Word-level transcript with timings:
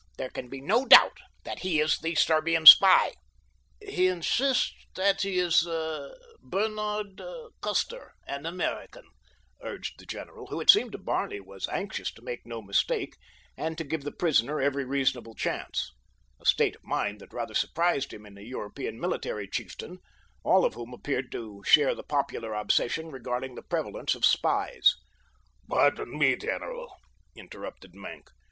There 0.17 0.31
can 0.31 0.49
be 0.49 0.61
no 0.61 0.87
doubt 0.87 1.17
but 1.23 1.43
that 1.43 1.59
he 1.59 1.79
is 1.79 1.99
the 1.99 2.15
Serbian 2.15 2.65
spy." 2.65 3.13
"He 3.87 4.07
insists 4.07 4.73
that 4.95 5.21
he 5.21 5.37
is 5.37 5.61
Bernard 6.41 7.21
Custer, 7.61 8.15
an 8.25 8.47
American," 8.47 9.03
urged 9.61 9.99
the 9.99 10.07
general, 10.07 10.47
who, 10.47 10.59
it 10.59 10.71
seemed 10.71 10.91
to 10.93 10.97
Barney, 10.97 11.39
was 11.39 11.67
anxious 11.67 12.11
to 12.13 12.23
make 12.23 12.47
no 12.47 12.63
mistake, 12.63 13.15
and 13.55 13.77
to 13.77 13.83
give 13.83 14.01
the 14.03 14.11
prisoner 14.11 14.59
every 14.59 14.83
reasonable 14.85 15.35
chance—a 15.35 16.45
state 16.47 16.75
of 16.77 16.83
mind 16.83 17.19
that 17.21 17.31
rather 17.31 17.53
surprised 17.53 18.11
him 18.11 18.25
in 18.25 18.35
a 18.39 18.41
European 18.41 18.99
military 18.99 19.47
chieftain, 19.47 19.99
all 20.43 20.65
of 20.65 20.73
whom 20.73 20.95
appeared 20.95 21.31
to 21.33 21.61
share 21.63 21.93
the 21.93 22.01
popular 22.01 22.55
obsession 22.55 23.11
regarding 23.11 23.53
the 23.53 23.61
prevalence 23.61 24.15
of 24.15 24.25
spies. 24.25 24.95
"Pardon 25.69 26.17
me, 26.17 26.35
general," 26.35 26.91
interrupted 27.35 27.93
Maenck. 27.93 28.31